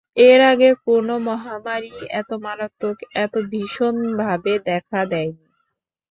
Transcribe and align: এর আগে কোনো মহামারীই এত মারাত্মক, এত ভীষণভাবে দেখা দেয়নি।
এর 0.21 0.39
আগে 0.51 0.69
কোনো 0.85 1.13
মহামারীই 1.27 1.91
এত 2.19 2.29
মারাত্মক, 2.43 2.95
এত 3.15 3.33
ভীষণভাবে 3.51 4.53
দেখা 4.67 4.99
দেয়নি। 5.11 5.45